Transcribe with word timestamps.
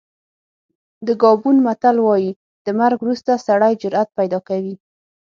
د 1.07 1.09
ګابون 1.21 1.55
متل 1.65 1.97
وایي 2.07 2.31
د 2.65 2.67
مرګ 2.79 2.97
وروسته 3.01 3.43
سړی 3.47 3.73
جرأت 3.81 4.09
پیدا 4.19 4.39
کوي. 4.47 4.75